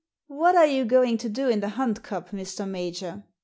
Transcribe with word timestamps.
"What 0.29 0.55
are 0.55 0.65
you 0.65 0.83
going 0.83 1.19
to 1.19 1.29
do 1.29 1.47
in 1.47 1.59
the 1.59 1.69
Hunt 1.69 2.01
Cup, 2.01 2.31
Mr. 2.31 2.67
Major?" 2.67 3.23